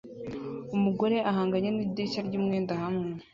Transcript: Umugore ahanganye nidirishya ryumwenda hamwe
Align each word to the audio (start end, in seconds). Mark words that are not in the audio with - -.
Umugore 0.75 1.17
ahanganye 1.29 1.69
nidirishya 1.71 2.21
ryumwenda 2.27 2.73
hamwe 2.83 3.09